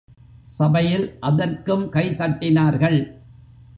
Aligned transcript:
சபையில் 0.53 1.05
அதற்கும் 1.19 1.89
கை 1.89 2.05
தட்டினார்கள். 2.15 2.99